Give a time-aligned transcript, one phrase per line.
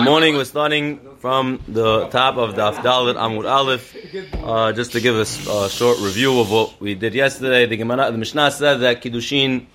[0.00, 0.36] Good morning.
[0.36, 3.94] We're starting from the top of Daf Dalit Amud Aleph.
[4.32, 8.10] Uh, just to give us a short review of what we did yesterday, the Gemara,
[8.10, 9.66] the Mishnah said that Kiddushin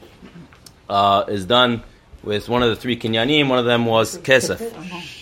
[0.90, 1.84] uh, is done
[2.24, 3.50] with one of the three kinyanim.
[3.50, 4.60] One of them was Kesef.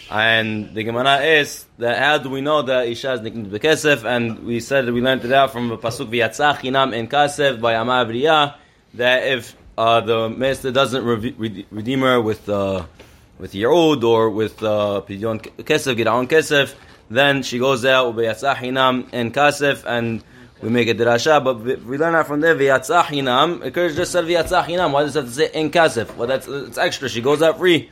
[0.10, 4.06] And the Gemara is that how do we know that Isha is nicknamed Kesef?
[4.06, 7.60] And we said that we learned it out from the pasuk V'yatzach Hinam En Kasef
[7.60, 12.86] by Amar that if uh, the master doesn't re- redeem her with uh,
[13.40, 16.76] with Yerud or with uh, Pidyon Kesef, Giraon Kesef,
[17.10, 20.24] then she goes out with Hinam and Kasef, and
[20.62, 21.44] we make a drasha.
[21.44, 23.64] But we learn out from there V'yatzah Hinam.
[23.66, 24.92] It could just said V'yatzah Hinam.
[24.92, 26.16] Why does it have to say in Kasef?
[26.16, 27.10] Well, that's it's extra.
[27.10, 27.90] She goes out free,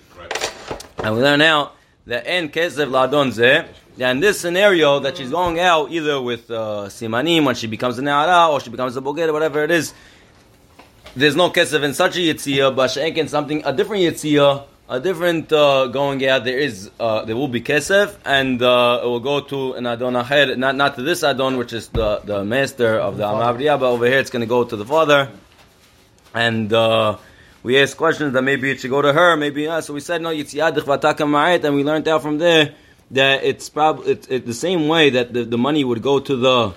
[1.03, 1.75] and we learn out
[2.07, 3.67] that in Kesef Ladon Zeh.
[3.97, 8.01] In this scenario, that she's going out either with uh, Simanim when she becomes a
[8.01, 9.93] Ne'ara or she becomes a Bogeda, whatever it is,
[11.15, 14.99] there's no kesef in such a yitzia, but she she'enkin something a different yitzia, a
[14.99, 16.43] different uh, going out.
[16.43, 20.15] There is uh, there will be kesef, and uh, it will go to an adon
[20.17, 23.89] aher, not not to this adon, which is the the master of the amavriya, but
[23.89, 25.29] over here it's going to go to the father,
[26.35, 26.71] and.
[26.71, 27.17] Uh,
[27.63, 29.83] we asked questions that maybe it should go to her, maybe not.
[29.83, 32.73] So we said no, yitziyadich v'ataka and we learned out from there
[33.11, 36.35] that it's probably it's, it's the same way that the, the money would go to
[36.35, 36.73] the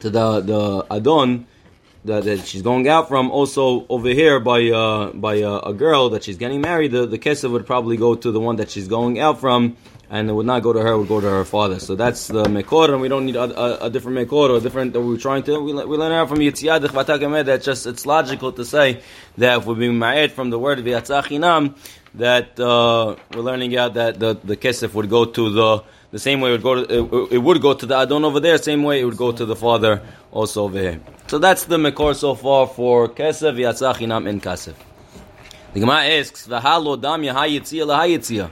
[0.00, 1.46] to the the adon
[2.04, 3.30] that, that she's going out from.
[3.30, 7.18] Also over here by uh, by uh, a girl that she's getting married, the the
[7.18, 9.76] kesef would probably go to the one that she's going out from,
[10.10, 10.92] and it would not go to her.
[10.92, 11.78] It would go to her father.
[11.78, 14.60] So that's the mekor, and we don't need a, a, a different mekor or a
[14.60, 14.92] different.
[14.94, 17.46] That we're trying to we, we learn out from Yitziyad Chvatakemed.
[17.46, 19.00] That just it's logical to say
[19.38, 21.76] that if we're being married from the word V'yatzachinam,
[22.14, 26.40] that uh, we're learning out that the the kesef would go to the the same
[26.40, 28.84] way it would go to, it, it, would go to the Adon over there, same
[28.84, 31.00] way it would go to the father also over here.
[31.26, 34.74] So that's the Mekor so far for Kesef Yatzach in Kesef.
[35.72, 38.50] The Gemara asks, V'halo dam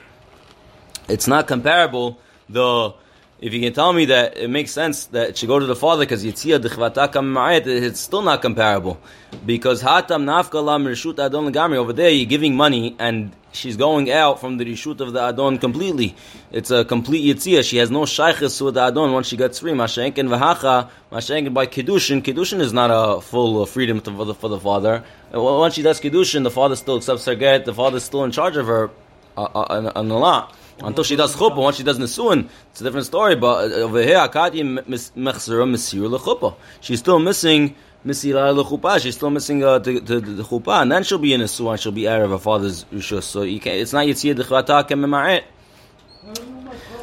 [1.08, 2.94] It's not comparable, the
[3.40, 5.76] if you can tell me that it makes sense that it should go to the
[5.76, 9.00] father because yitzia dechvata ma'ayet, it's still not comparable
[9.46, 14.10] because hatam nafka lam rishut adon gamri over there you're giving money and she's going
[14.10, 16.14] out from the reshut of the adon completely.
[16.52, 17.62] It's a complete yitzia.
[17.62, 19.72] She has no shaykhis with the adon once she gets free.
[19.72, 22.22] Mashenkin v'hacha mashenkin by kiddushin.
[22.22, 25.04] Kiddushin is not a full freedom for the, for the father.
[25.32, 27.64] Once she does kiddushin, the father still accepts her get.
[27.64, 28.90] The father's still in charge of her
[29.36, 31.56] uh, uh, a lot until she does chuppah.
[31.56, 33.36] Once she does nesuin, it's a different story.
[33.36, 36.56] But uh, over here, akati mechzera mesir lechuppah.
[36.80, 37.74] She's still missing
[38.04, 39.00] misira lechuppah.
[39.00, 41.80] She's still missing uh, the, the, the chuppah, and then she'll be in a nesuin.
[41.80, 43.24] She'll be out of her father's rishus.
[43.24, 43.76] So you can't.
[43.76, 45.44] It's not yitziyah dechvata kememaret.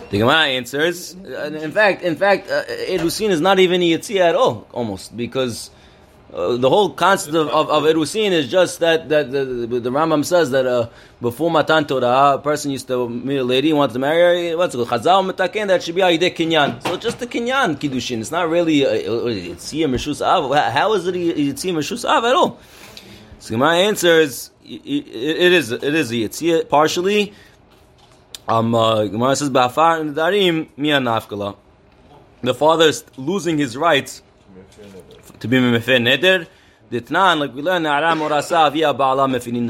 [0.10, 1.16] The Gemara answers.
[1.16, 5.70] Uh, in fact, in fact, uh, Erusin is not even a at all, almost because
[6.34, 9.90] uh, the whole concept of, of, of Erusin is just that, that the, the, the
[9.90, 10.90] Rambam says that uh,
[11.22, 14.76] before Matan Torah, a person used to meet a lady, wanted to marry her, what's
[14.76, 15.02] it called?
[15.02, 16.84] Chazal Metaken, that should be Ayideh Kinyan.
[16.84, 18.20] So just the Kinyan Kiddushin.
[18.20, 20.54] It's not really Yitziyah Meshus Av.
[20.74, 22.60] How is it Yitziyah Meshus Av at all?
[23.40, 27.34] So my answer is, it, it is it is a Yitziyah partially.
[28.50, 31.56] Um, uh, Gemara says, Ba'afar and Darim, Mia Nafkala.
[32.42, 34.22] The father is losing his rights
[35.50, 36.48] to be mefer neder.
[36.90, 39.68] The Tnan, like we learn, Na'ara Morasa via Ba'ala mefinin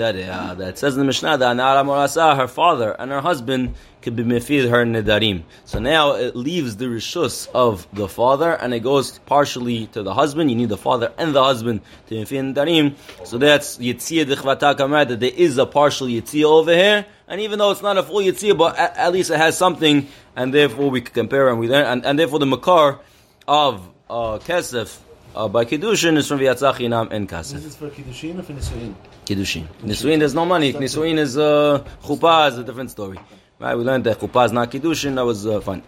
[0.57, 3.73] That says in the Mishnah that Na'ara Morasa, her father and her husband,
[4.03, 5.41] could be mefid her nedarim.
[5.66, 10.13] So now it leaves the rishus of the father and it goes partially to the
[10.13, 10.51] husband.
[10.51, 12.95] You need the father and the husband to mefid nedarim.
[13.25, 17.07] So that's yitziyah dechvata kamar that there is a partial yitziyah over here.
[17.27, 20.07] And even though it's not a full yitziyah, but at, at, least it has something,
[20.35, 22.99] and therefore we can compare and we learn, and, and therefore the makar
[23.47, 24.99] of uh, kesef
[25.37, 26.79] uh, by Kiddushin is from V'yatzach
[27.11, 27.53] and Kasef.
[27.53, 28.95] This is for Kiddushin or for Nisuin?
[29.25, 29.67] Kiddushin.
[29.83, 30.73] Nisuin, there's no money.
[30.73, 33.19] Nisuin is, uh, Chuppah is a different story.
[33.59, 35.83] Right, we learned that Chuppah is not Kiddushin, that was uh, fun.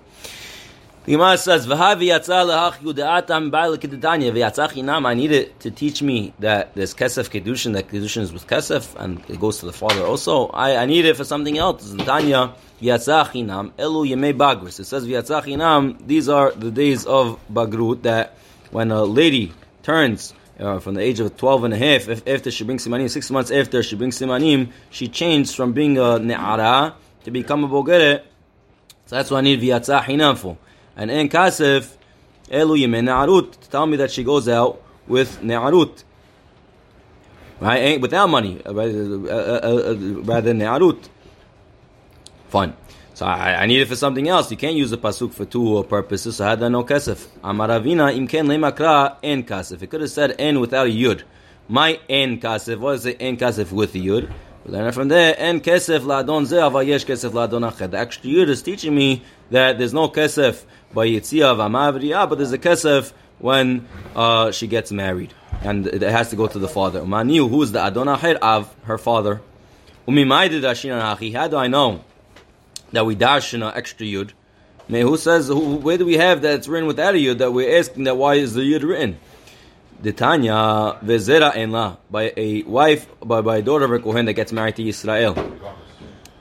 [1.06, 5.72] The Gemara says, "V'havi yatzah lehach yudeatam ba'al kedetanya v'yatzach inam." I need it to
[5.72, 9.66] teach me that there's kesef kedushin, that kedushin is with kesef, and it goes to
[9.66, 10.48] the father also.
[10.50, 11.96] I, I need it for something else.
[11.96, 14.80] Tanya v'yatzach inam elu yemei bagris.
[14.80, 16.06] It says v'yatzach inam.
[16.06, 18.36] These are the days of bagrut that
[18.72, 22.52] when a lady turns uh, from the age of 12 and a half, if, after
[22.52, 26.94] she brings simanim, six months after she brings simanim, she changed from being a ne'ara
[27.24, 28.24] to become a bogeret.
[29.06, 30.58] So that's what I need v'yatzah hinam for.
[30.96, 31.96] And in kasef,
[32.50, 36.04] elu yemen ne'arut, to tell me that she goes out with ne'arut.
[37.60, 38.00] Right?
[38.00, 41.10] Without money, uh, rather, uh, uh, rather ne'arut.
[42.50, 42.74] Fine.
[43.20, 44.50] So I, I, need it for something else.
[44.50, 46.38] You can't use the pasuk for two purposes.
[46.38, 47.28] So had no kesef.
[47.44, 49.82] Amaravina imken lemakra en kasef.
[49.82, 51.24] It could have said en without a yud.
[51.68, 52.80] My en kasef.
[52.80, 54.32] What is it en kasef with a yud?
[54.64, 55.36] We learn from there.
[55.38, 57.92] En kesef la'adon ze aval yesh kesef acher.
[57.92, 59.22] The extra yud is teaching me
[59.52, 60.64] that there's no kesef
[60.94, 63.86] by yitzia v'amavriya, but there's a kesef when
[64.16, 65.34] uh, she gets married,
[65.64, 67.02] and it has to go to the father.
[67.02, 69.42] Maniu, who is the adon acher of her father?
[70.08, 71.36] Dashinan hachi.
[71.36, 72.06] How do I know
[72.92, 74.32] that we dash in an extra yud?
[74.88, 77.52] May who says who, where do we have that it's written without a yud that
[77.52, 79.20] we're asking that why is the yud written?
[80.02, 84.26] The Tanya vezera en la by a wife by, by a daughter of a kohen
[84.26, 85.36] that gets married to Israel,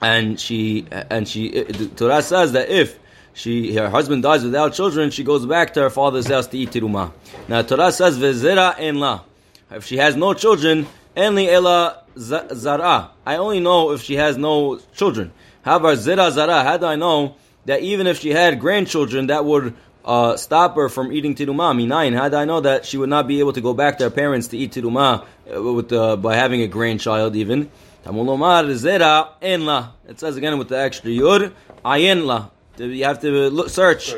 [0.00, 2.98] and she and she uh, the Torah says that if
[3.34, 6.70] she her husband dies without children, she goes back to her father's house to eat
[6.70, 7.12] tiruma.
[7.48, 9.22] Now Torah says vezera en la.
[9.70, 10.86] If she has no children,
[11.16, 13.10] enli ela zara.
[13.26, 15.32] I only know if she has no children.
[15.68, 16.62] However, zera zara.
[16.64, 17.36] How do I know
[17.66, 21.76] that even if she had grandchildren, that would uh, stop her from eating tiruma.
[21.76, 24.04] Minayin, how do I know that she would not be able to go back to
[24.04, 27.70] her parents to eat tiruma uh, with uh, by having a grandchild even?
[28.02, 29.90] Tamulomar zera enla.
[30.08, 31.52] It says again with the extra yud
[31.84, 32.50] ayenla.
[32.78, 34.14] You have to look, search,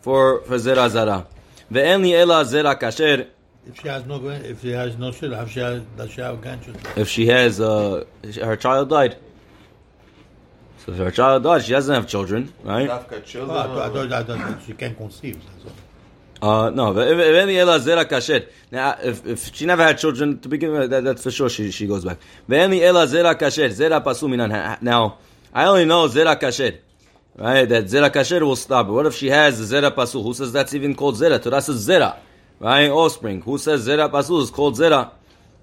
[0.00, 1.28] for for zera zara.
[1.70, 3.28] Ve'enli ela zera kasher.
[3.68, 6.40] If she has no if she has no children, if she has, does she have
[6.40, 6.84] grandchildren?
[6.96, 8.04] If she has uh,
[8.42, 9.16] her child died.
[10.88, 12.88] So if her child died, she doesn't have children, right?
[12.88, 13.54] Dafka children.
[13.54, 15.38] Oh, I, thought, I, thought, I thought she can't conceive.
[15.44, 15.74] That's
[16.40, 16.66] all.
[16.66, 18.48] Uh, no, but if, if any ela zera kasher.
[18.72, 21.50] Now, if, if she never had children to begin with, that, that's for sure.
[21.50, 22.16] She, she goes back.
[22.48, 24.78] Ve'eni ela zera kasher, zera pasu minan.
[24.80, 25.18] Now,
[25.52, 26.78] I only know zera kasher,
[27.36, 27.68] right?
[27.68, 28.86] That zera kasher will stop.
[28.86, 30.22] But what if she has zera pasu?
[30.22, 31.42] Who says that's even called zera?
[31.42, 32.16] Torah says zera,
[32.60, 32.88] right?
[32.88, 33.42] Offspring.
[33.42, 35.10] Who says zera pasu is called zera?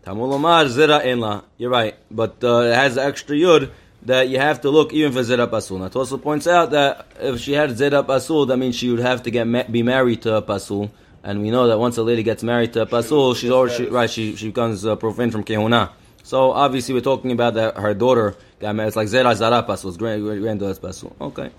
[0.06, 1.46] Tamulomar zera enla.
[1.58, 3.72] You're right, but uh, it has the extra yud
[4.06, 5.80] that you have to look even for zera pasul.
[5.80, 9.24] Now, Tosa points out that if she had zera pasul, that means she would have
[9.24, 10.92] to get ma- be married to a pasul.
[11.24, 13.90] And we know that once a lady gets married to a pasul, she's already she,
[13.90, 14.10] right.
[14.10, 15.90] She she becomes uh, profane from kehuna.
[16.24, 18.90] So obviously, we're talking about that her daughter got married.
[18.90, 21.16] It's like zera zara pasul, grand, granddaughter's pasul.
[21.20, 21.50] Okay.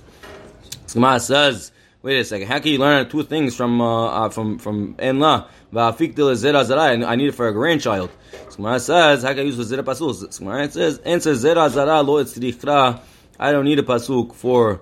[0.93, 1.73] Gemara says,
[2.07, 2.47] wait a second.
[2.47, 5.49] How can you learn two things from uh, uh, from from enla?
[5.75, 8.11] I need it for a grandchild.
[8.55, 10.39] Gemara says, how can I use zera?
[10.39, 13.01] Gemara says, answer zera zara lo etzrichra.
[13.39, 14.81] I don't need a pasuk for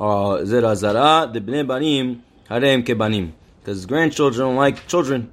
[0.00, 1.30] uh, zera zara.
[1.30, 3.32] The bnei banim harem kebanim.
[3.60, 5.30] Because grandchildren don't like children.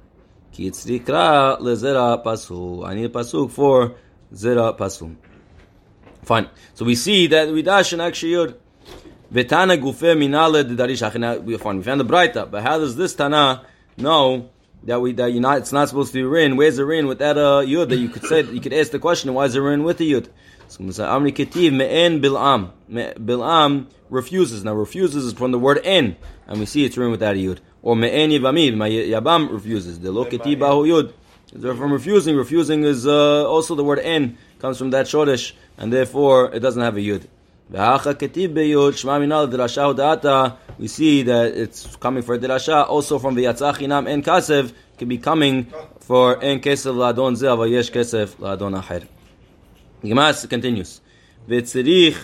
[0.52, 2.86] Ki etzrichra le zera.
[2.86, 3.94] I need a pasuk for
[4.34, 5.16] zera pasul.
[6.24, 6.50] Fine.
[6.74, 8.54] So we see that we dash extra yud.
[9.32, 11.42] Vetana gufe minale de darish achina.
[11.42, 13.64] We found we found the brighter, but how does this tana
[13.96, 14.50] know
[14.84, 16.56] that we that you not it's not supposed to be rin?
[16.56, 17.88] Where's the rin without a yud?
[17.88, 20.02] That you could say you could ask the question why is the rin with a
[20.02, 20.28] yud?
[20.68, 22.72] So we say amri ketiv me'en bilam.
[22.90, 24.64] Bilam refuses.
[24.64, 26.14] Now refuses is from the word en,
[26.46, 27.60] and we see it's rin without a yud.
[27.80, 28.76] Or me'en yivamid.
[28.76, 29.98] My yabam refuses.
[29.98, 31.12] The lo ketiv bahu yud.
[31.78, 36.54] From refusing, refusing is uh, also the word en comes from that shortish, and therefore
[36.54, 37.26] it doesn't have a yud.
[37.70, 37.78] We
[40.88, 42.88] see that it's coming for derasha.
[42.88, 45.66] Also from v'yatzach inam en kasev can be coming
[46.00, 49.06] for en kesev ladon zeh avayesh kesef ladon acher.
[50.02, 51.00] Gemara continues.
[51.48, 52.16] V'tzirich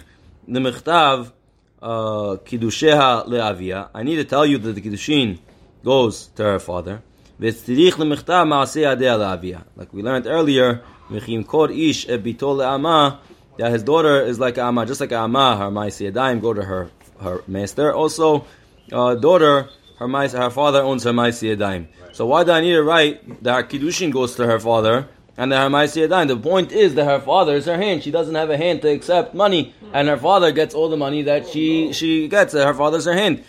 [0.48, 1.32] nemechtav
[1.80, 3.88] uh, kiddusheha leavia.
[3.94, 5.38] I need to tell you that the kiddushin
[5.84, 7.02] goes to her father.
[7.40, 9.62] V'tzirich nemechtav maaseh leavia.
[9.76, 13.18] Like we learned earlier, mechim kor ish e bito le'ama,
[13.58, 16.54] that his daughter is like a ama, just like a ama, her ma'aseh yadayim go
[16.54, 16.90] to her
[17.20, 17.92] her master.
[17.92, 18.46] Also,
[18.92, 21.86] uh, daughter, her ma'aseh, her father owns her ma'aseh yadayim.
[22.12, 25.08] So why do I need to write that her kiddushin goes to her father?
[25.38, 26.26] and that her ma'aseh yadayim.
[26.28, 28.02] The point is that her father is her hand.
[28.02, 31.22] She doesn't have a hand to accept money, and her father gets all the money
[31.22, 32.52] that she she gets.
[32.54, 33.44] Her father's her hand.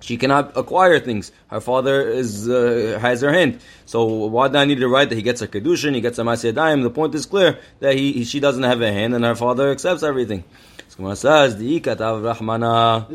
[0.00, 1.32] She cannot acquire things.
[1.48, 3.60] Her father is uh, has her hand.
[3.86, 6.22] So why do I need to write that he gets a kedushin, he gets a
[6.22, 9.70] ma'aseh The point is clear that he, she doesn't have a hand, and her father
[9.70, 10.44] accepts everything.
[10.84, 11.34] This is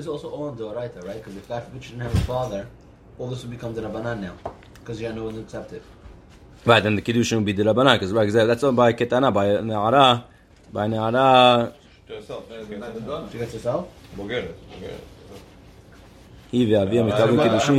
[0.07, 1.17] also all in right, right?
[1.17, 2.67] Because if that bitch she didn't have a father,
[3.17, 4.33] all this would become the Rabbanan now.
[4.79, 5.81] Because yeah, no one's accepted.
[6.65, 7.95] Right, then the kedushin would be the Rabbanan.
[7.95, 10.23] Because right, that's all by Ketana, by Ne'ara.
[10.71, 11.73] By Ne'ara.
[12.07, 13.31] She gets herself?
[13.31, 13.87] She gets herself?
[14.15, 14.49] Bulgaria.
[16.51, 17.77] he ve avi mitabun kiddushin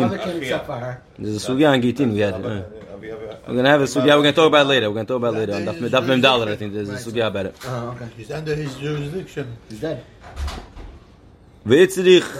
[1.18, 2.62] there's a sugya on gitin we had uh,
[3.46, 5.34] we're gonna have a sugya we're gonna talk about it later we're gonna talk about
[5.34, 5.54] it later.
[5.58, 8.08] And daf daf mem dollar I think there's a sugya about it okay.
[8.16, 9.46] he's under his jurisdiction?
[9.68, 10.04] He's dead
[11.66, 12.38] ויצריך,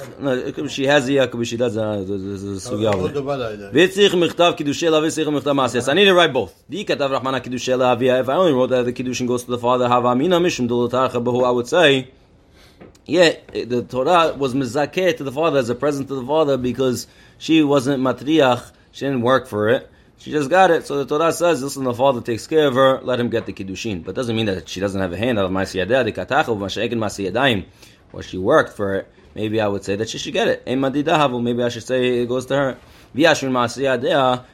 [0.69, 3.21] שהיא הזי יעקב בשיטת זה סוגיה עבודה.
[3.73, 5.79] ויצריך מכתב קידושי אלה ויצריך מכתב מעשי.
[5.79, 6.51] I need to write both.
[6.71, 9.47] די כתב רחמנה קידושי אלה אביה, if I only wrote that the קידושין goes to
[9.47, 12.03] the father, הווה אמינא משום דולתך בהו, I would say,
[13.05, 17.09] Yeah, the Torah was mizakeh to the father as a present to the father because
[17.39, 19.91] she wasn't matriach, she didn't work for it.
[20.19, 20.87] She just got it.
[20.87, 23.53] So the Torah says, listen, the father takes care of her, let him get the
[23.53, 24.05] Kiddushin.
[24.05, 26.15] But doesn't mean that she doesn't have a hand of Masiyadeh,
[28.13, 29.13] or she worked for it.
[29.35, 30.63] Maybe I would say that she should get it.
[30.65, 32.79] Maybe I should say it goes to her.
[33.17, 34.45] Masiyadeh,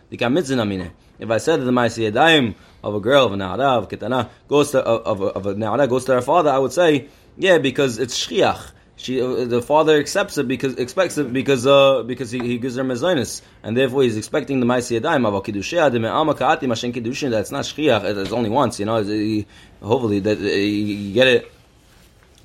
[1.18, 4.30] If I said that the Masiyadayim of a girl, of a Na'ara, of a Ketana,
[4.46, 7.08] goes to, of, of, of a Na'ara, goes to her father, I would say,
[7.38, 12.02] yeah, because it's Shchiach she uh, the father accepts it because expects it because uh,
[12.02, 13.42] because he, he gives her mezainis.
[13.62, 17.64] And therefore he's expecting the ma'aseh of kiddushia de me'ama ka'ati mashen kiddushin that's not
[17.64, 19.46] shchiach it's only once you know he,
[19.80, 21.52] hopefully that uh, you get it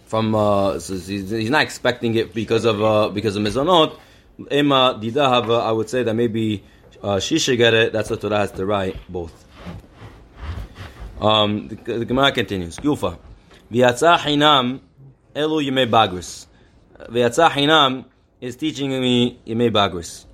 [0.06, 3.98] from uh, so he's, he's, not expecting it because of uh, because of mezonot.
[4.52, 6.64] Ema didahava I would say that maybe
[7.02, 7.94] uh, she should get it.
[7.94, 9.34] That's what Torah has to write both.
[11.20, 12.78] Um, the, the Gemara continues.
[12.78, 13.18] Yufa
[13.74, 14.80] v'yatza hinam
[15.36, 16.46] Elu Yemei Bagris.
[17.10, 18.06] V'yatza Hinam
[18.40, 20.26] is teaching me Yemei Bagris.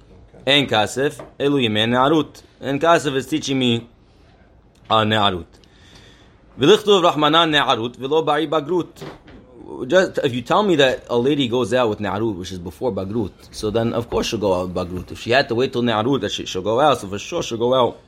[0.46, 2.44] En Kasef, Elu Yemei Ne'arut.
[2.60, 3.88] En Kasef is teaching me
[4.90, 5.46] uh, Ne'arut.
[6.60, 9.04] V'lichtu Rahmanan Ne'arut, v'lo Bari Bagrut.
[9.88, 12.92] Just, if you tell me that a lady goes out with Ne'arut, which is before
[12.92, 15.12] Bagrut, so then of course she'll go out with Bagrut.
[15.14, 17.42] If she had to wait till Ne'arut, that she, she'll go out, so for sure
[17.42, 18.02] she'll go out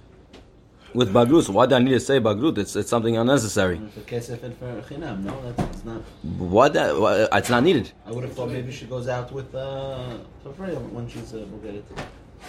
[0.94, 1.44] with bagrut.
[1.44, 2.58] So why do I need to say bagrut?
[2.58, 3.82] It's it's something unnecessary.
[3.94, 6.02] For kesef and for chinam, no, that's not.
[6.38, 7.00] Why that?
[7.00, 7.92] Why, it's not needed.
[8.06, 11.46] I would have thought maybe she goes out with uh, for free when she's uh,
[11.50, 11.86] we'll get it.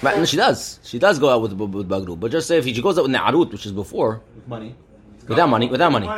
[0.03, 0.81] Right, no, she does.
[0.83, 2.19] She does go out with with bagrut.
[2.19, 4.75] But just say if she goes out with ne'arut, which is before, with money,
[5.29, 6.09] without money, without money.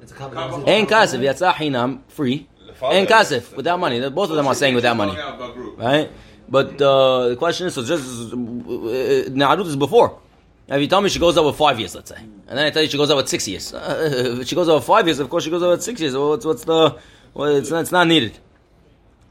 [0.00, 0.68] It's a combination.
[0.68, 2.48] And kasef yatzah hinam free.
[2.82, 3.98] And kasef without money.
[4.10, 5.16] Both of them are saying without money,
[5.76, 6.10] right?
[6.48, 10.18] But uh, the question is, so just uh, ne'arut is before.
[10.68, 12.66] Now, if you tell me she goes out with five years, let's say, and then
[12.66, 14.84] I tell you she goes out with six years, uh, if she goes out with
[14.84, 16.14] five years, of course she goes out with six years.
[16.14, 16.98] What's, what's the?
[17.34, 18.38] Well, it's, it's not needed.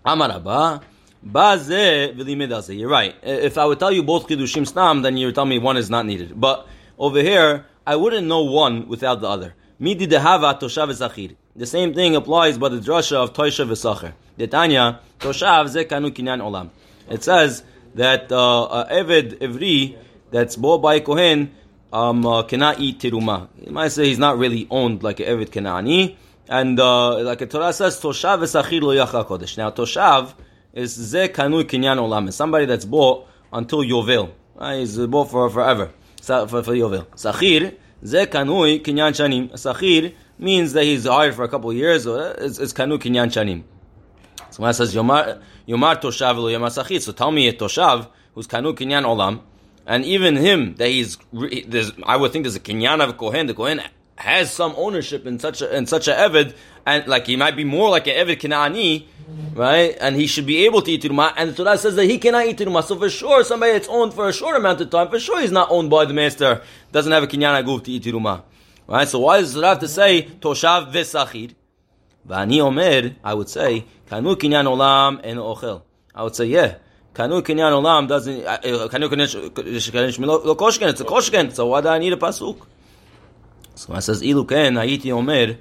[0.06, 0.82] Amaraba.
[1.24, 3.16] You're right.
[3.24, 5.90] If I would tell you both kiddushim stam, then you would tell me one is
[5.90, 6.40] not needed.
[6.40, 6.68] But
[6.98, 9.54] over here, I wouldn't know one without the other.
[9.80, 11.36] Midi dehava toshav zachir.
[11.56, 14.14] The same thing applies by the drasha of toisha v'sacher.
[14.40, 16.70] Detanya toshav ze kanu kinyan olam.
[17.10, 17.64] It says
[17.96, 19.98] that uh, uh, Eved Ivri
[20.32, 21.52] that's bought by a Kohen
[21.94, 23.48] um, uh, cannot eat tiruma.
[23.66, 26.16] You might say he's not really owned like an Evid Kenani.
[26.50, 29.58] And uh, like the Torah says, Toshav esachir lo kodesh.
[29.58, 30.34] Now, Toshav
[30.74, 32.32] is ze kanui kinyan olam.
[32.32, 34.32] Somebody that's bought until Yovel.
[34.58, 35.92] Uh, he's bought for forever.
[36.22, 37.06] For, for Yovel.
[37.16, 39.52] Sachir, ze kanui kinyan shanim.
[39.52, 42.08] Sachir means that he's hired for a couple of years.
[42.08, 43.64] Or it's, it's kanui kinyan shanim.
[44.50, 47.02] So when it says Yomar, Yomar Toshav lo Yomar Sachir.
[47.02, 49.42] So tell me a Toshav who's kanu kinyan olam
[49.88, 51.18] and even him that he's
[52.04, 53.48] I would think there's a kinyan of a kohen.
[53.48, 53.82] The kohen
[54.18, 56.54] has some ownership in such a in such a eved,
[56.86, 59.06] and like he might be more like an eved kinani,
[59.54, 59.98] right?
[60.02, 61.34] And he should be able to eat turma.
[61.38, 62.84] And the Torah says that he cannot eat turma.
[62.84, 65.52] So for sure, somebody that's owned for a short amount of time, for sure he's
[65.54, 66.62] not owned by the master.
[66.92, 68.44] Doesn't have a kinyan aguf to eat turma,
[68.88, 69.08] right?
[69.08, 71.56] So why does the Torah have to say toshav v'sachir?
[72.28, 75.84] V'ani omer, I would say kanu kinyan olam en ochel.
[76.14, 76.76] I would say yeah.
[77.18, 78.46] Kanu Kinyan Olam doesn't.
[78.46, 80.90] Uh, uh, Kanu Kinyan Lo Koshken.
[80.90, 81.52] It's a Koshken.
[81.52, 82.64] So why do I need a pasuk?
[83.74, 85.58] So it says Ilu Ken Hayiti Omer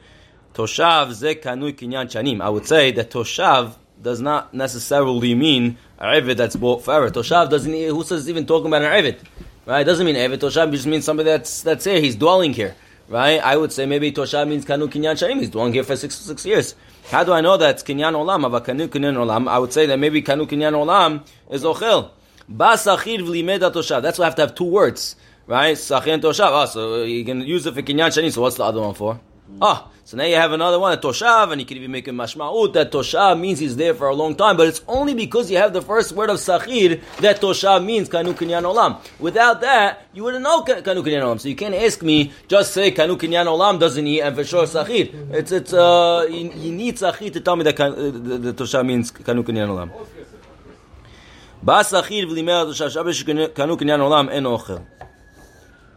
[0.52, 2.42] Toshav Ze Kanu Kinyan Chanim.
[2.42, 7.08] I would say that Toshav does not necessarily mean a Evid that's bought forever.
[7.08, 7.72] Toshav doesn't.
[7.72, 9.18] Who says even talking about an Evid?
[9.64, 9.80] Right?
[9.80, 10.36] It doesn't mean Evid.
[10.36, 12.02] Toshav just means somebody that's that's here.
[12.02, 12.74] He's dwelling here.
[13.08, 13.38] Right?
[13.38, 15.38] I would say maybe Toshav means Kanu Kinyan Chanim.
[15.38, 16.74] He's dwelling here for six six years.
[17.10, 18.44] How do I know that it's kinyan olam?
[18.44, 19.48] Ava kanu kinyan olam.
[19.48, 22.10] I would say that maybe kanu kinyan olam is ochel.
[22.50, 24.02] Basachir v'limeda toshav.
[24.02, 25.14] That's why I have to have two words,
[25.46, 25.76] right?
[25.76, 26.50] Sachir and toshav.
[26.50, 28.32] Oh, so you can use it for kinyan shani.
[28.32, 29.20] So what's the other one for?
[29.62, 32.12] Ah, so now you have another one, a toshav, and you can even make a
[32.12, 35.56] mashma'ut that toshav means he's there for a long time, but it's only because you
[35.56, 39.00] have the first word of sachir that toshav means kanu kinyan olam.
[39.18, 41.40] Without that, you wouldn't know kanu kinyan olam.
[41.40, 44.64] So you can't ask me, just say kanu kinyan olam doesn't he, and for sure
[44.66, 45.12] sachir.
[45.34, 48.86] It's, it's, uh, you, you need sachir to tell me that, uh, the, the toshav
[48.86, 49.90] means kanu kinyan olam.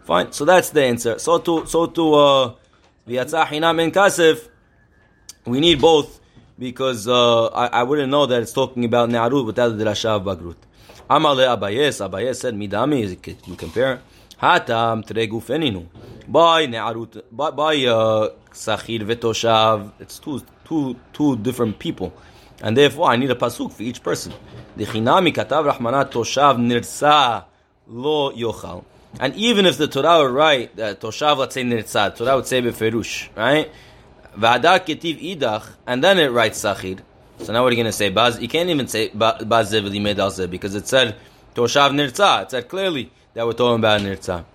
[0.05, 1.19] Fine, so that's the answer.
[1.19, 2.53] So to, so to, uh,
[5.45, 6.19] We need both
[6.59, 10.23] because uh, I, I, wouldn't know that it's talking about ne'arut without the drasha of
[10.25, 10.57] bagrut.
[11.09, 12.07] Amar le Abayes.
[12.07, 13.17] Abayes said midami.
[13.47, 14.01] You compare.
[14.39, 15.87] Hatam tregu feninu.
[16.27, 17.23] By ne'arut.
[17.31, 17.77] By,
[18.53, 19.91] sachir vetoshav.
[19.99, 22.13] It's two, two, two different people.
[22.61, 24.33] And therefore, I need a pasuk for each person.
[24.77, 27.45] The chinami katav rahmanat toshav nirsa
[27.87, 28.83] lo yochal.
[29.17, 32.61] And even if the Torah would write that Toshav, let's say Nirtzad, Torah would say
[32.61, 33.71] Beferush, right?
[34.37, 36.99] V'adar ketiv idach, and then it writes Sachir.
[37.39, 38.09] So now what are you going to say?
[38.09, 41.15] Baz, you can't even say Baz because it said
[41.55, 42.43] Toshav Nirtzad.
[42.43, 44.45] It said clearly that we're talking about in Nirtzah.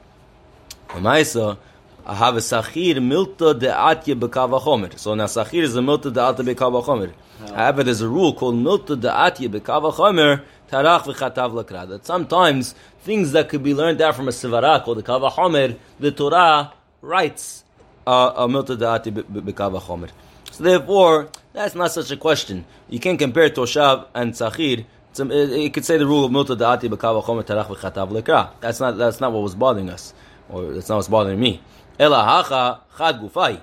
[0.90, 1.58] Amaisa,
[2.06, 4.96] I have a sachir milta de atye bekava chomer.
[4.98, 7.12] So now sachir is a milta de atye bekava chomer.
[7.48, 11.88] However, there's a rule called milta de atye bekava chomer tarach v'chatav lakra.
[11.88, 15.78] That sometimes things that could be learned out from a sivara called the kava chomer,
[16.00, 17.64] the Torah writes
[18.06, 20.10] uh, a milta da'ati atye bekava chomer.
[20.50, 22.64] So therefore, that's not such a question.
[22.88, 24.84] You can't compare toshav and sachir.
[25.10, 28.50] It's It could say the rule of milta da'ati atye bekava chomer tarach v'chatav lakra.
[28.60, 30.14] That's not that's not what was bothering us
[30.48, 31.60] or that's not what's bothering me.
[31.98, 33.60] Ela hacha chad gufai.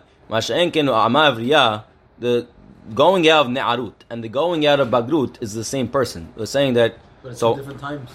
[2.20, 2.48] The
[2.93, 6.31] going out of ne'arut and the going out of bagrut is the same person.
[6.35, 8.09] We're saying that But it's so two different times.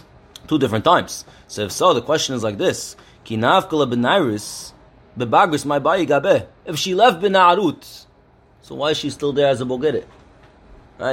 [0.49, 1.25] two different times.
[1.49, 4.73] So if so, the question is like this: Kinavkala benairis,
[5.19, 6.47] bebagris my bayi gabe.
[6.65, 8.07] If she left benarut,
[8.63, 10.05] so why is she still there as a bogeret?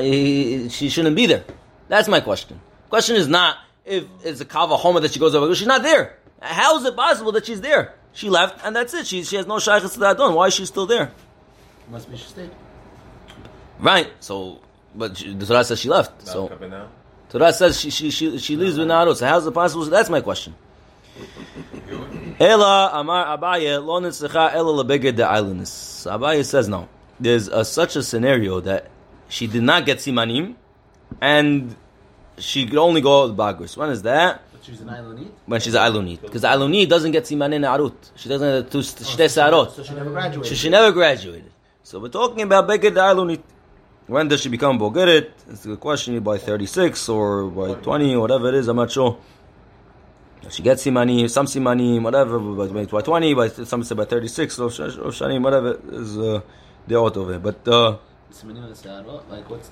[0.02, 1.44] He- she shouldn't be there.
[1.90, 2.60] That's my question.
[2.90, 5.54] Question is not if it's a kava homa that she goes over.
[5.54, 6.18] She's not there.
[6.42, 7.94] How is it possible that she's there?
[8.14, 9.08] She left and that's it.
[9.08, 10.34] She, she has no shaykhs to that done.
[10.34, 11.12] Why is she still there?
[11.90, 12.52] Must be she stayed.
[13.80, 14.10] Right.
[14.20, 14.62] So,
[14.96, 16.26] but she, the Torah says she left.
[16.26, 16.74] Now So coming.
[17.30, 19.16] Torah says she she she, she leaves with Narut.
[19.16, 19.86] So how's it possible?
[19.86, 20.56] That's my question.
[22.40, 25.68] Ela Amar Abaye lo nitzcha ela lebeged de Ilonis.
[25.68, 26.88] So Abaye says no.
[27.20, 28.90] There's a, such a scenario that
[29.30, 30.56] she did not get simanim,
[31.22, 31.76] and
[32.38, 33.78] she could only go out with bagris.
[33.78, 34.42] When is that?
[34.52, 35.32] But she's an Ilonit.
[35.46, 36.22] When she's an Ilonit.
[36.22, 37.96] Because Ilonit doesn't get simanin arut.
[38.16, 39.72] She doesn't have two shtei sarot.
[39.72, 40.50] So she never graduated.
[40.50, 41.52] So she never graduated.
[41.84, 43.42] So we're talking about Beged Ilonit.
[44.08, 45.32] When does she become Bogeret?
[45.50, 49.18] It's a question by 36 or by 20 whatever it is, I'm not sure.
[50.50, 54.68] She gets Simani, some Simani, whatever, by by 20, by some say by 36, or
[54.68, 56.42] Shanim, whatever is uh,
[56.86, 57.42] the out of it.
[57.42, 57.98] But uh,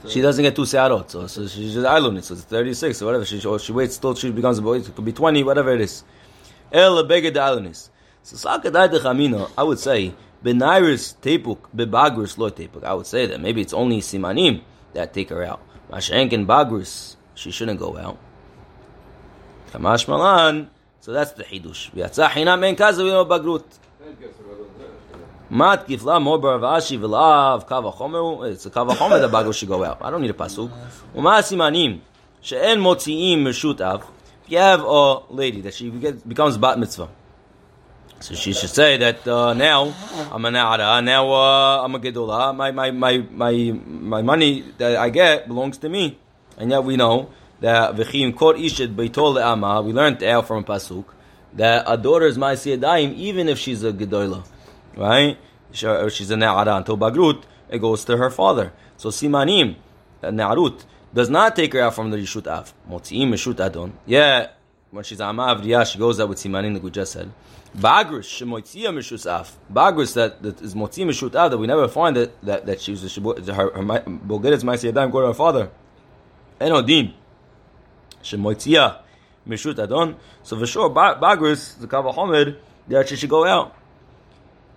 [0.07, 3.25] she doesn't get two Searot, so, so she's just Ilonit, so it's 36 or whatever.
[3.25, 5.81] She, or she waits till she becomes a boy, it could be 20, whatever it
[5.81, 6.05] is.
[6.71, 7.89] El Beged Ilonis.
[8.23, 12.83] So Sakadai de I would say, Benairis Tepuk, Bebagris Lo Tepuk.
[12.83, 14.61] I would say that maybe it's only Simanim
[14.93, 15.61] that take her out.
[15.89, 18.17] Mashenken bagrus, she shouldn't go out.
[19.71, 21.91] Kamash Malan, so that's the Hidush.
[21.91, 23.63] V'yatzah Hinam Men Kaza V'ino Bagrut.
[25.49, 29.57] Mat Kifla Mor bar Rav Ashi V'lav Kava Chomer, it's a Kava Chomer that Bagris
[29.57, 30.01] should go out.
[30.01, 30.71] I don't need a Pasuk.
[31.13, 31.99] Uma Simanim,
[32.41, 34.09] She'en Motzi'im Meshut Av.
[34.43, 37.09] If you have a lady that she becomes Bat Mitzvah,
[38.21, 39.93] so she should say that uh, now
[40.31, 44.95] I'm an Ara, now uh, I'm a Gedula, my, my, my, my, my money that
[44.95, 46.19] I get belongs to me.
[46.57, 47.31] And yet we know
[47.61, 51.05] that V'chim Kor Ishet Beitol Le'ama, we learned out from Pasuk,
[51.53, 54.45] that a daughter is Siyadayim even if she's a Gedola.
[54.95, 55.37] Right?
[55.71, 58.71] She's a Na'ara until Bagrut, it goes to her father.
[58.97, 59.77] So Simanim,
[60.21, 62.71] Na'arut, does not take her out from the Rishut Av.
[62.87, 63.93] Motzi'im Rishut Adon.
[64.05, 64.49] Yeah,
[64.91, 67.31] when she's Ama Avriya, she goes out with Simanim, like we just said.
[67.75, 69.57] Bagris, Shemoitzia Mishus Av.
[69.71, 73.09] Bagris, that, that is Motzi Mishutav, that we never find that, that, that she was,
[73.09, 73.33] she, her,
[73.71, 75.71] her, Bulgarit's Maisi Yadayim, go to her father.
[76.59, 77.13] Enodin.
[78.21, 78.99] Shemoitzia
[79.47, 80.17] Mishut Adon.
[80.43, 83.73] So for sure, Ba- Bagris, the Kava Homed, they actually should go out.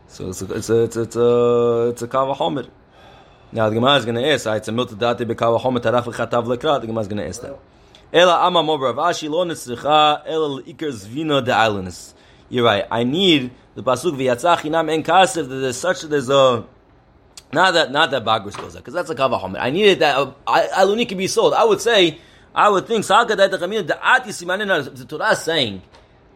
[0.06, 2.70] So it's a, it's a, it's a, it's a, it's a.
[3.50, 6.44] Now the Gemara is going to ask, it's a milta dati bekava homet taraf chatav
[6.44, 6.80] lekra.
[6.80, 7.58] The Gemara is going to ask that.
[8.14, 12.14] Ela ama mo Rav Ashi lo netzricha ela ikar zvina de Ilonis.
[12.48, 12.86] You're right.
[12.88, 15.48] I need the pasuk v'yatzach hinam en kasev.
[15.48, 16.64] that There's such there's a
[17.52, 19.58] not that not that bagris goes because that's a kava homet.
[19.60, 21.54] I needed that uh, I- aluni can be sold.
[21.54, 22.20] I would say
[22.54, 25.82] I would think saka that the chamina the ati simanin the Torah is saying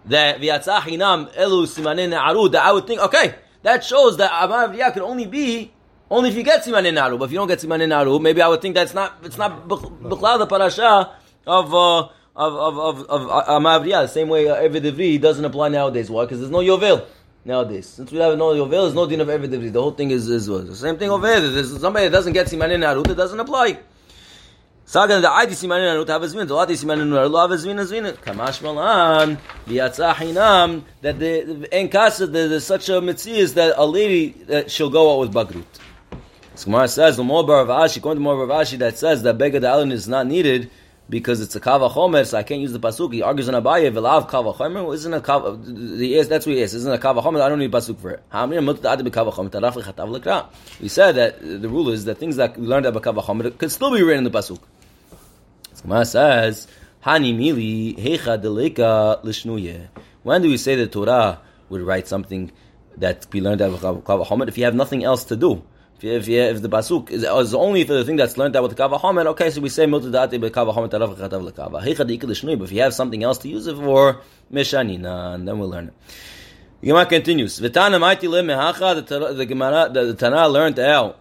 [0.06, 2.48] that v'yatzach hinam elu simanin aru.
[2.48, 5.70] That I would think okay that shows that Amar could only be
[6.10, 7.18] only if you get simanin aru.
[7.18, 9.68] But if you don't get simanin aru, maybe I would think that's not it's not
[9.68, 11.12] b'chlal the parasha
[11.48, 11.74] of.
[11.74, 12.08] Uh,
[12.38, 16.08] of of of of Amavriya, the same way uh, Eved Ivri doesn't apply nowadays.
[16.08, 16.24] Why?
[16.24, 17.04] Because there's no Yovel
[17.44, 17.88] nowadays.
[17.88, 19.72] Since we have no Yovel, there's no din of Eved Ivri.
[19.72, 20.68] The whole thing is is what?
[20.68, 21.40] the same thing over here.
[21.40, 23.80] There's somebody that doesn't get Simanin Arut, it doesn't apply.
[24.86, 27.80] Sagan the Adi Simanin Arut have a zvin, the Adi Simanin Arut have a zvin,
[27.80, 28.16] a zvin.
[28.18, 34.70] Kamash Malan, Biyatzah that the in Kasa there's such a mitzvah that a lady that
[34.70, 35.64] she'll go out with Bagrut.
[36.64, 39.22] Gemara says, the more bar Rav Ashi, according to more bar Rav Ashi, that says
[39.22, 40.70] that Begad Allen is not needed
[41.10, 43.14] because it's a Kava Chomer, so I can't use the Pasuk.
[43.14, 46.54] He argues on Abaye, Velav Kava Chomer, well, isn't a Kava, the yes, that's what
[46.54, 48.22] he is, isn't a Kava Chomer, I don't need Pasuk for it.
[50.80, 53.72] We said that the rule is that things that we learned about Kava Chomer could
[53.72, 54.60] still be written in the Pasuk.
[55.82, 56.66] Gemara says,
[57.04, 59.88] Hani Mili, Hecha Deleka L'Shnuye.
[60.24, 61.40] When do we say the Torah
[61.70, 62.50] would write something
[62.96, 65.62] that we learned about Kava Chomer if you have nothing else to do?
[66.00, 68.70] If, if, if the basuk is, is only for the thing that's learned out with
[68.72, 71.82] the kava homer, okay, so we say miltadati be kava homer tarav chatav lekava.
[71.82, 74.20] Hicha deika l'shnui, but if you have something else to use it for,
[74.52, 75.94] mishanina, and then we'll learn it.
[76.80, 77.60] The Gemara continues.
[77.60, 81.18] Le mehacha, the Gemara, the, the Tana learned out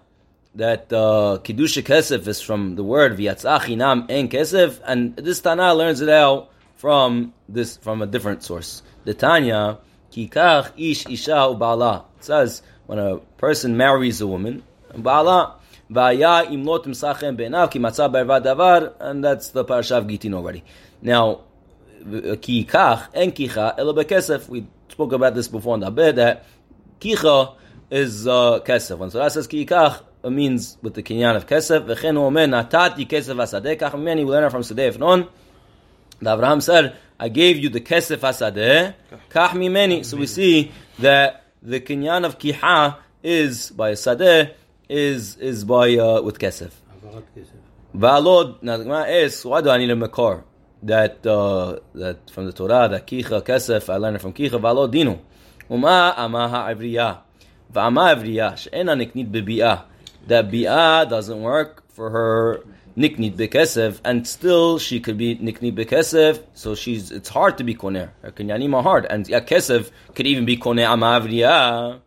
[0.54, 5.74] that uh, kiddush kesef is from the word v'yatzach hinam en kesef, and this Tana
[5.74, 8.84] learns it out from this from a different source.
[9.06, 9.80] The Tanya
[10.12, 14.64] kikach ish isha ubala it says when a person marries a woman,
[14.96, 15.58] bala
[15.90, 20.64] vaya imlot imsachem be'enav ki matzah b'erva davar, and that's the parasha of Gitin already.
[21.02, 21.42] Now
[22.04, 24.48] kikach en kicha elo bekesef.
[24.50, 26.46] We spoke about this before in the bed that
[27.00, 27.56] kicha
[27.90, 28.98] is uh, kesef.
[28.98, 31.86] When Torah says kikach, it means with the kinyan of kesef.
[31.86, 33.78] V'chen hu omer natati kesef asadeh.
[33.78, 35.28] Kach many we learn it from Sadeh Efron.
[36.20, 38.94] The Abraham said, I gave you the kesef asadeh,
[39.30, 40.06] kach mimeni.
[40.06, 44.54] So we see that the kinyan of kiha is by a sadeh,
[44.90, 46.72] is is by uh, with kesef.
[47.96, 50.44] Valod, now the Gemara asks, why do I need a makar?
[50.84, 54.60] That uh, that from the Torah, that kicha kesef, I learned it from kicha.
[54.60, 55.20] Valod dinu,
[55.70, 57.20] uma amaha avriya,
[57.74, 59.84] va'ama avriya she'ena niknit bebi'ah.
[60.28, 62.64] That bi'ah doesn't work for her
[62.98, 67.76] niknit bekesef, and still she could be niknit bekesef, so she's, it's hard to be
[67.76, 68.10] koner.
[68.24, 72.02] Her kinyanim are hard, and yeah, kesef could even be koner ama avriya.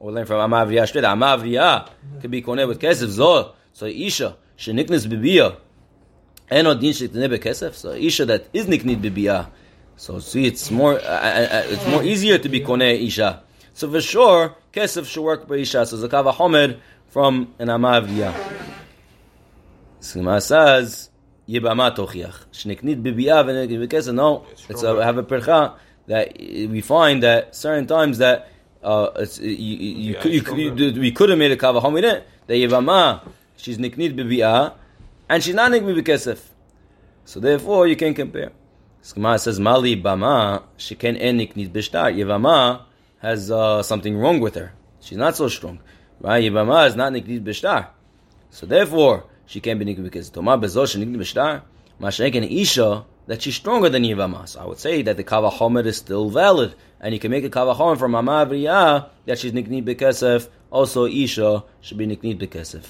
[0.00, 1.04] Or learn from Amavriya straight.
[1.04, 3.54] Amavriya could be koneh with kesev Zo.
[3.72, 5.56] So Isha, sheniknis bibiyah.
[6.48, 7.74] Eno din shektineh bekesef.
[7.74, 9.50] So Isha that is niknit bibiyah.
[9.96, 13.42] So see, it's more, uh, uh, it's more easier to be koneh Isha.
[13.74, 15.84] So for sure, kesev should work by Isha.
[15.86, 18.67] So Zakava Homed from an Amavriya.
[20.00, 21.10] Sima says,
[21.48, 22.46] Yibama tochiach.
[22.52, 24.14] Shniknit bibiyah v'niknit bekesef.
[24.14, 25.74] No, it's a, have a percha
[26.06, 28.50] that we find that certain times that
[28.82, 32.00] uh, it's, you, you, you, Yeah, you, you, we could have made a kavahom, we
[32.00, 32.24] didn't.
[32.46, 34.74] The Yevama, she's niknit bibiyah,
[35.28, 36.40] and she's not niknit.
[37.24, 38.52] So therefore, you can compare.
[39.02, 42.14] Skama says, Mali bama, she can en niknit bishtar.
[42.14, 42.82] Yevama
[43.18, 44.72] has uh, something wrong with her.
[45.00, 45.80] She's not so strong.
[46.20, 46.44] Right?
[46.44, 47.88] Yevama is not niknit bishtar.
[48.50, 51.62] So therefore, she can't be niknit because Toma bezosh niknit bishtar.
[52.00, 54.46] Masha'ek isha, that she's stronger than Yevama.
[54.46, 56.74] So I would say that the kavachomer is still valid.
[57.00, 60.48] And you can make a kavachomer from Amavriya that she's niknit bekesef.
[60.70, 62.84] Also, Isha should be niknit bekesef.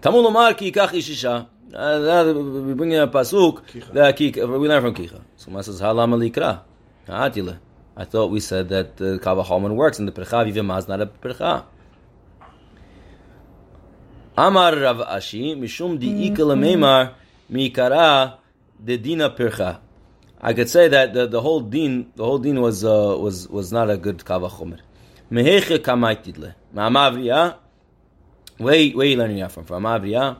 [0.00, 1.48] Tamul Omar ki yikach ish isha.
[1.74, 2.32] Uh,
[2.66, 5.20] we bring in a pasuk we learn from Kicha.
[5.36, 6.62] So Ma says halam alikra.
[7.06, 7.58] Ha'atile.
[7.96, 11.06] I thought we said that the kavachomer works and the percha vivema is not a
[11.06, 11.66] percha.
[14.36, 17.14] Amar Rav Ashi, Mishum di ikal meimar
[17.52, 18.38] mikara
[18.82, 19.78] de dina pircha.
[20.40, 23.72] I could say that the, the whole din, the whole din was uh, was was
[23.72, 24.78] not a good kavachomer.
[25.30, 26.54] Meheche kamaitidle.
[26.74, 27.56] Ma'amavriya.
[28.56, 29.64] Where where you learning that from?
[29.64, 30.38] From Amavriya.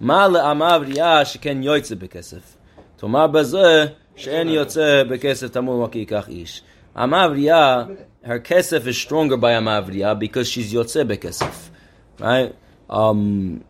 [0.00, 2.42] Ma le'amavriya sheken yoytze bekesef.
[2.96, 6.62] Tomar bazeh she'en yotze bekesef tamul maki yikach ish.
[6.96, 11.68] Amavriya, her kesef is stronger by Amavriya because she's yotze bekesef.
[12.18, 12.54] Right?
[12.92, 13.64] Um,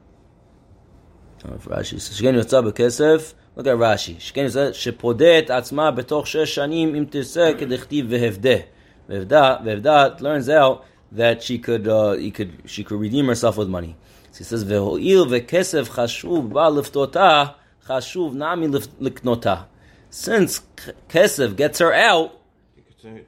[1.45, 3.35] Rashi says, Shken yotza bekesef.
[3.55, 4.17] Look at Rashi.
[4.17, 8.65] Shken yotza shepodet atzma betoch shesh shanim im tiseh kedechtiv vehevdeh.
[9.09, 13.69] Vevdat, It learns out that she could, uh, he could, she could redeem herself with
[13.69, 13.97] money.
[14.33, 17.55] So he says, "Vehoil vekesef chashuv ba liftota
[17.87, 19.67] chashuv nami liknota."
[20.11, 20.63] Since
[21.09, 22.41] kesef gets her out,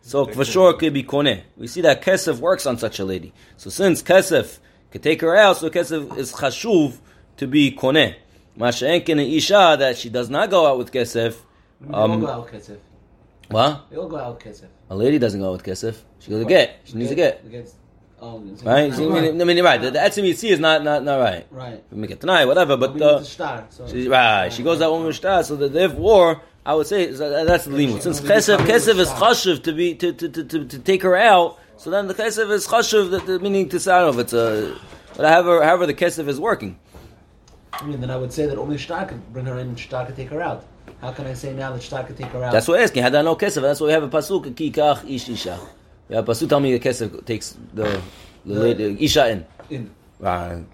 [0.01, 1.43] so for sure could be kone.
[1.57, 3.33] We see that kesef works on such a lady.
[3.57, 4.59] So since kesef
[4.95, 6.97] could take her out, so kesef is chashuv
[7.39, 8.15] to be koneh.
[8.57, 11.35] Masha'enkin an isha that she does not go out with kesef.
[11.93, 12.79] Um, go out with kesef.
[13.49, 13.91] what?
[13.91, 14.69] We all go out with kesef.
[14.91, 15.97] A lady doesn't go out with kesef.
[16.21, 16.79] She goes to get.
[16.85, 17.51] She needs to get.
[17.51, 17.73] Get-
[18.21, 18.93] oh, it's- Right?
[18.93, 19.83] I mean, I mean, right.
[19.83, 21.45] The, the etzim yitzhi is not, not, not right.
[21.51, 21.83] Right.
[21.91, 23.21] We make it tonight, whatever, But uh.
[23.25, 27.65] So She, right, she goes out we're shtar, so that therefore, I would say that's
[27.65, 28.01] the limud.
[28.01, 31.59] Since kesef, kesef is chashuv to be to, to, to, to, to take her out,
[31.77, 34.79] so then the kesef is chashuv, that the meaning to sound of it's a,
[35.17, 36.79] however, however the kesef is working.
[37.73, 40.07] I mean, then I would say that only Shtar could bring her in and Shtar
[40.07, 40.65] could take her out.
[41.01, 42.53] How can I say now that Shtar could take her out?
[42.53, 43.03] That's what we're asking.
[43.03, 45.59] Had I no kesef, that's why we have a pasuk ki kach ish isha.
[46.11, 48.01] A pasuk tell me the kesef takes the
[48.47, 49.47] the lady, isha in.
[49.71, 49.91] In.
[50.21, 50.65] Right.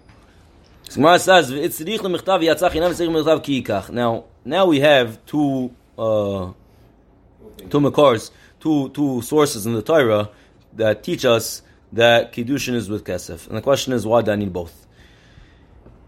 [0.93, 5.71] Gemara says, "V'etzrich lemichtav yatzach inam v'etzrich lemichtav ki yikach." Now, now we have two,
[5.97, 6.53] uh,
[7.71, 10.29] two makars, two two sources in the Torah
[10.75, 14.37] that teach us that kiddushin is with kesef, and the question is, why do I
[14.37, 14.87] need both?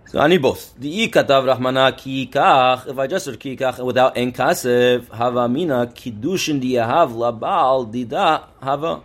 [0.06, 0.74] So I need both.
[0.78, 2.86] The ikatav rahmana ki yikach.
[2.86, 8.44] If I just read ki yikach without en kasef, hava mina kiddushin diyahav labal dida
[8.62, 9.02] hava.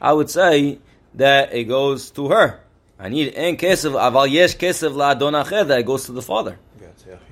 [0.00, 0.78] I would say
[1.14, 2.60] that it goes to her.
[2.98, 6.58] I need en kesev aval yesh kesev la'adon acher that goes to the father.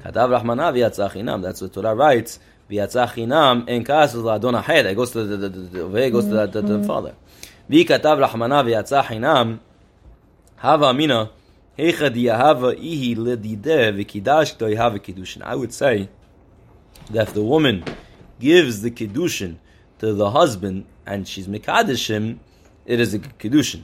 [0.03, 1.43] Katav Rahmana v'yatzah chinam.
[1.43, 2.39] That's what Torah writes.
[2.71, 6.25] V'yatzah chinam en kesev la'adon acher that goes to the, the, the, the, here goes
[6.25, 7.15] to the, the, the father.
[7.71, 9.61] V'katav Rahmana v'yatzah chinam.
[10.57, 11.31] Hava amina.
[11.79, 15.43] Heicha diyahava ihi ledideh v'kidash k'to yahava kiddushin.
[15.43, 16.09] I would say
[17.11, 17.85] that if the woman
[18.41, 19.57] gives the kiddushin
[19.99, 22.39] to the husband and she's mikadeshim,
[22.87, 23.83] it is a kiddushin.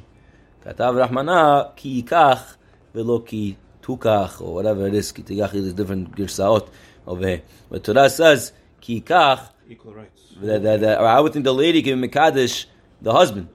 [0.64, 2.56] Katav Rahmana ki yikach
[2.94, 5.12] velo ki tukach or whatever it is.
[5.12, 6.68] Ki tikach is different girsaot
[7.06, 7.42] over here.
[7.68, 9.50] But Torah says ki yikach.
[9.68, 10.22] Equal rights.
[10.40, 12.64] That, that, that, or I would think the lady can mikadesh
[13.02, 13.48] the husband.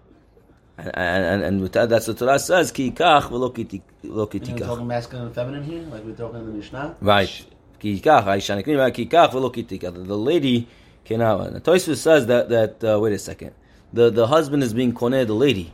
[0.79, 4.25] And, and, and that, that's what Torah says, ki yikach velo ki tik- You we're
[4.25, 6.95] talking masculine and feminine here, like we're talking in the Mishnah.
[7.01, 7.45] Right.
[7.79, 9.93] Ki yikach, Aisha nekrim, right, ki yikach velo ki tikach.
[10.07, 10.67] The lady
[11.03, 11.47] cannot.
[11.47, 13.51] And Tosfos says that, that uh, wait a second,
[13.91, 15.73] the, the husband is being koneh the lady.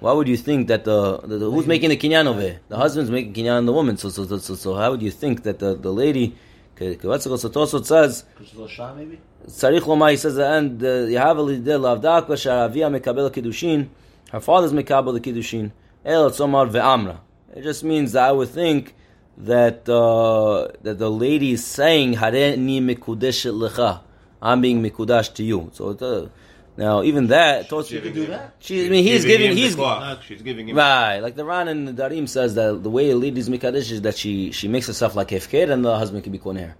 [0.00, 2.60] Why would you think that the, the, the who's making the kinyan over here?
[2.68, 3.98] The husband's making kinyan on the woman.
[3.98, 6.36] So so so so, so how would you think that the, the lady?
[6.78, 9.20] It Tosfos says Which is a Shah, maybe?
[9.46, 13.88] Tzarich lomai says the end Yahav lideh lavdak v'sharavia mekabel kiddushin.
[14.30, 15.72] Her father's mekabel the kiddushin.
[16.04, 17.20] El tzomar ve'amra.
[17.54, 18.94] It just means that I would think
[19.38, 24.02] that uh, that the lady is saying hareni mekudeshet lecha.
[24.42, 25.70] I'm being mekudash to you.
[25.72, 26.28] So uh,
[26.76, 28.54] now even that Tosfos You could do that.
[28.60, 30.22] She, I mean, he's giving, him the he's clock.
[30.22, 30.76] She's giving him.
[30.76, 31.18] right.
[31.18, 34.16] Like the Ran and the Darim says that the way a lady's mikadesh is that
[34.16, 36.74] she she makes herself like hefker and the husband can be koner.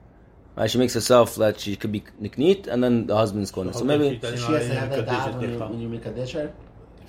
[0.56, 0.70] Right?
[0.70, 3.74] She makes herself that she could be niknit and then the husband's koner.
[3.74, 6.32] So maybe So she has to have that when you, when you make a dish
[6.32, 6.52] her?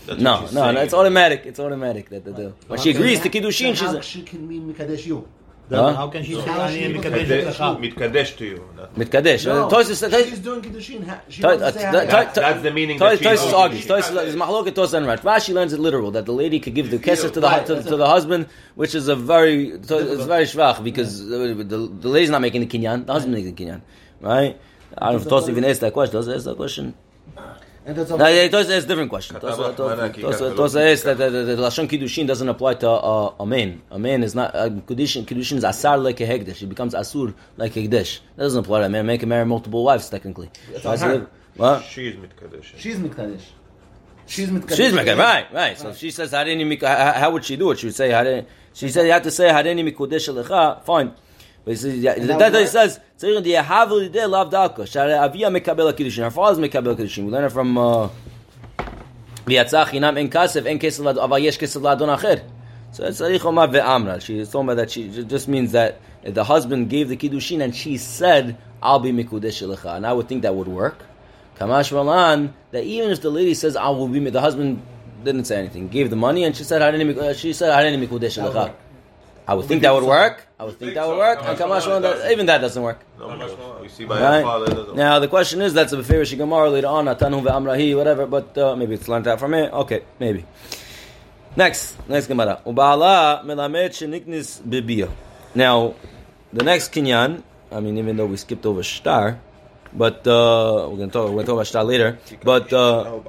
[0.06, 0.82] That's no, what she's no, no.
[0.82, 1.44] It's automatic.
[1.46, 4.48] It's automatic that the, the when she agrees to kiddushin, she's how a, she can
[4.48, 5.28] be Mikadesh you?
[5.70, 5.94] Huh?
[5.94, 7.94] How can she say How "Ani she mikadesh Mitkadesh- lecha"?
[7.94, 8.70] Mitkadesh to you.
[8.76, 9.46] That- mitkadesh.
[9.46, 11.08] No, Uh, Tosfos says- she's doing Kiddushin.
[11.08, 13.06] ha- She Toi- wants uh, to say that- hi- toi- That- that's the meaning that
[13.12, 13.56] Toy she's Toys doing.
[13.56, 13.86] argues.
[13.86, 15.20] Toys is mahloket Tos and Rash.
[15.20, 17.96] Rashi learns it literal that the lady could give the kesef to the to, to
[17.96, 21.64] the husband, which is a very it's very shvach because uh, the,
[22.04, 23.82] the lady's not making the kinyan, the husband making the kinyan,
[24.20, 24.60] right?
[24.98, 26.18] I don't know if Tos even asked that question.
[26.18, 26.96] Does he ask that question?
[27.84, 28.30] And that's No, all.
[28.30, 29.40] yeah, Tos asked a different question.
[29.40, 32.48] Tos Katav Rahmana ki kach Tos velo asked that the, the, the lashon kiddushin doesn't
[32.48, 33.82] apply to uh, a man.
[33.90, 35.26] A man is not uh, kiddushin.
[35.26, 36.62] Kiddushin is asar like a hegdesh.
[36.62, 38.20] It becomes asur like a hegdesh.
[38.36, 39.02] That doesn't apply to a man.
[39.02, 40.52] A man can marry multiple wives technically.
[40.72, 41.18] It's Right, on so her.
[41.18, 41.84] they- What?
[41.86, 42.64] She is Mitkadesh.
[42.78, 43.42] She's Mikadesh.
[44.28, 44.78] She's Mikadesh.
[44.78, 45.78] She's making right, right.
[45.78, 47.80] So if she says Harini Mik, how how would she do it?
[47.80, 48.46] She would say Harini.
[48.74, 50.84] She said you have to say Harini Mikudesh Lecha.
[50.86, 51.12] Fine.
[51.64, 54.80] But he says, yeah, that, that would says Tzarich di Yahavu Lideh Lav Dalka.
[54.80, 56.24] Shara Avia Mekabel Kiddushin.
[56.24, 57.26] Her father's Mekabel Kiddushin.
[57.26, 58.10] We learn it from uh,
[59.46, 62.44] V'yatzach Hinam En Kasev En Kesev Lad Aval Yesh Kesev Ladon Acher.
[62.92, 64.22] So it's Tzarich Omar Ve'amra.
[64.22, 67.76] She is talking about that she just means that the husband gave the Kiddushin and
[67.76, 69.98] she said I'll be Mikudesh Lecha.
[69.98, 70.98] And I would think that would work.
[71.60, 74.82] Kamash Malan, that even if the lady says, I will be, the husband
[75.24, 78.36] didn't say anything, gave the money, and she said, "I didn't." she said, "Harini mikudesh
[78.36, 78.74] That would lecha."
[79.52, 79.52] Work.
[79.52, 80.48] I would think that would work.
[80.60, 81.40] I would think think that would work.
[81.44, 83.00] And no, Kamash no, Malan, it that- even that doesn't work.
[83.20, 84.44] No, see by Right?
[84.44, 84.94] father.
[84.94, 88.76] Now the question is, that's a Beferish Gemara later on, Atanu ve'amrahi, whatever, but uh,
[88.76, 89.72] maybe it's learned out from it.
[89.74, 90.46] Okay, maybe.
[91.56, 92.62] Next, next Gemara.
[92.66, 95.10] Uba'ala melamed sheniknis bibiyah.
[95.54, 95.96] Now,
[96.54, 99.40] the next kinyan, I mean, even though we skipped over shtar,
[99.94, 101.32] but uh, we're going to talk.
[101.32, 102.18] We're to talk about shtar later.
[102.44, 103.20] But uh,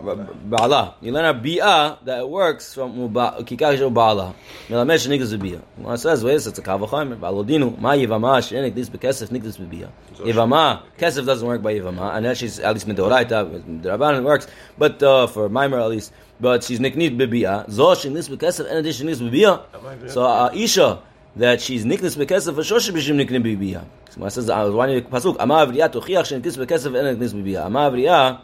[0.48, 4.34] ba'ala, you learn a bi'ah that works from kikash ba'ala.
[4.68, 5.62] Melamed sheniknis bibiyah.
[5.76, 7.16] When it says, wait, it's a kavachayim.
[7.18, 9.90] Ba'alodinu ma yivama shenik this bekesef niknis bibiyah.
[10.18, 13.82] Yivama kesef doesn't work by yivama, and that she's at least midoraita.
[13.82, 14.46] The rabbanon works,
[14.78, 16.12] but uh, for mimer at least.
[16.40, 17.70] But she's niknit bibiyah.
[17.70, 20.10] Zo shenis bekesef, and addition niknis bibiyah.
[20.10, 21.02] So uh, Isha
[21.36, 23.84] that she's niknis bekesef for sure she bishim niknis bibiyah.
[24.10, 27.66] So says was wanting pasuk ama avriya tochiach sheniknis bekesef and niknis bibiyah.
[27.66, 28.40] Ama avriya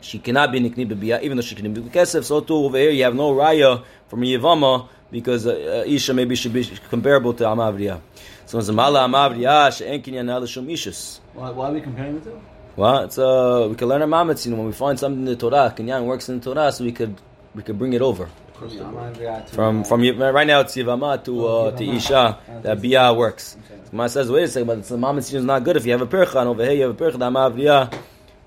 [0.00, 2.24] she cannot be nikni bibiyah, even though she can be kesef.
[2.24, 6.34] So too over here you have no raya from Yevama because uh, uh, Isha maybe
[6.36, 8.00] should be comparable to Amavriya.
[8.46, 11.20] So it's Mala Amavriya she'en kinyan alishum ishus.
[11.32, 12.40] Why, why are we comparing the two?
[12.76, 14.44] Well, it's uh, we can learn a mametz.
[14.44, 16.84] You know, when we find something in the Torah, kinyan works in the Torah, so
[16.84, 17.16] we could
[17.54, 18.28] we could bring it over
[19.48, 23.56] from from right now it's Yevama to uh, to Isha that Biyah works.
[23.90, 26.06] Gemara says, wait a second, but the mametz is not good if you have a
[26.06, 27.92] percha and over here you have a percha the Amavriya.
[27.92, 27.98] Uh,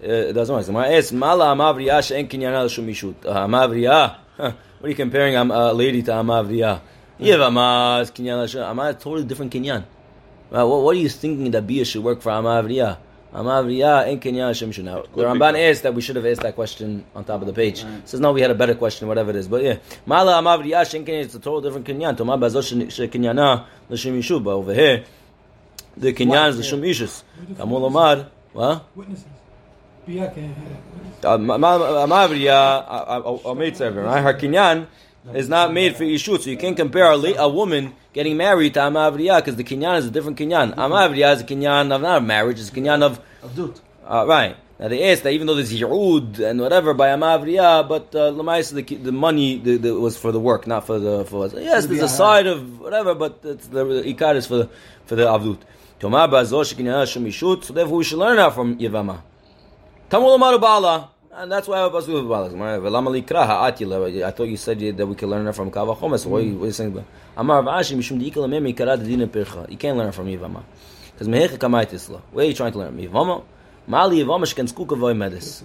[0.01, 0.65] it doesn't work.
[0.65, 3.25] Gemara asks, Mala Amavriya she'en kinyan alishum ishut.
[3.25, 4.17] Uh, Amavriya.
[4.79, 6.81] What are you comparing a uh, lady to Amavriya?
[7.19, 8.63] Yevama is kinyan alishum.
[8.63, 9.85] Amavriya is totally different kinyan.
[10.49, 12.97] Well, what, what are you thinking that Biyah should work for Amavriya?
[13.33, 15.01] Amavriya and ah, Kenya Hashem should now.
[15.01, 17.85] The Ramban asked that we should have asked that question on top of the page.
[18.05, 19.47] Says no, we had a better question, whatever it is.
[19.47, 22.15] But yeah, Mala Amavriya ah, Shen Kenya it's a total different Kenyan.
[22.17, 22.71] Toma Bazosh
[23.09, 24.43] Kenyana L'Shem Yishuv.
[24.43, 25.03] But over here,
[25.97, 27.23] the Kenyan is L'Shem Yishus.
[27.55, 28.85] Amol Omar, what?
[28.95, 29.25] Witnesses.
[30.05, 30.55] Bia can
[31.21, 32.85] Amavriya,
[33.45, 34.21] I'll make seven, right?
[34.21, 34.87] Her Kenyan,
[35.33, 36.41] is not made for Yishut.
[36.41, 40.07] So you can't compare a, a woman getting married to Amavriya because the kinyan is
[40.07, 40.73] a different kinyan.
[40.75, 43.79] Amavriya is a kinyan of not marriage, it's a kinyan of Avdut.
[44.07, 44.57] uh, right.
[44.79, 48.81] Now they asked that even though there's Yirud and whatever by Amavriya, but uh, the
[49.09, 52.09] the money the, the, was for the work, not for the for yes, there's a
[52.09, 54.69] side of whatever, but it's the, the Ikar is for the
[55.05, 55.59] for the Avdut.
[55.99, 57.63] Tomar Bazosh Kinyan Shum Yishut.
[57.65, 59.21] So therefore we should learn that from Yevama.
[60.09, 61.09] Tamul Amaru Bala.
[61.39, 62.49] And that's why I was with Bala.
[62.49, 64.23] Likra.
[64.25, 66.25] I thought you said that we could learn that from kal vachomer.
[66.25, 67.05] What are you, saying?
[67.35, 69.29] Amar Rav Ashi Mishum Diikala Memi Karad Dina.
[69.69, 70.63] You can't learn from Yevama.
[71.11, 72.21] Because Mehecha Kamaitisla.
[72.31, 72.97] Where are you trying to learn?
[72.97, 73.43] Yevama?
[73.85, 75.61] Mali Yevama Shken Skuka Voy Medis.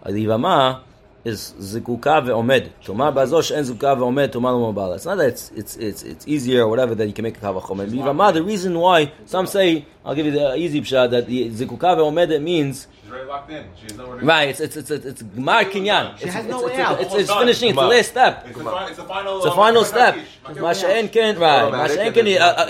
[0.00, 0.82] Uh, Yevama
[1.24, 2.70] is zikuka ve'omed.
[2.84, 4.30] Tomar bazosh en zikuka ve'omed.
[4.30, 4.94] Tomar lo mobala.
[4.94, 7.40] It's not that it's it's it's it's easier or whatever that you can make a
[7.40, 7.88] kal vachomer.
[7.88, 8.32] Yevama.
[8.32, 12.30] The reason why some say I'll give you the easy pshat that the zikuka ve'omed
[12.30, 13.64] it means She's already locked in.
[13.76, 14.26] She has nowhere to go.
[14.26, 16.18] Right, it's it's it's it's, Gmar Kinyan.
[16.18, 17.00] She it's, has it's, no way it's, out.
[17.00, 17.68] It's, it's, finishing.
[17.68, 18.44] It's the last step.
[18.48, 19.36] It's the, fi- it's the final.
[19.36, 20.16] It's the final step.
[20.44, 21.72] Masha'en ken right.
[21.72, 22.24] Masha'en ken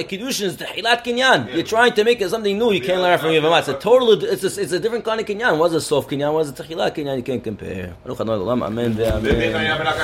[0.05, 1.55] kedushin is hilat kinyan.
[1.55, 2.71] You're trying to make it something new.
[2.71, 3.61] You can't learn from Yevamah.
[3.61, 5.57] It's a totally, It's a, it's a different kind of kinyan.
[5.59, 6.35] Was a soft kinyan?
[6.35, 7.17] Was a techilat kinyan?
[7.17, 7.97] You can't compare.
[8.05, 8.63] Baruch Adonai Olam.
[8.63, 9.01] Amen.
[9.01, 9.97] Amen.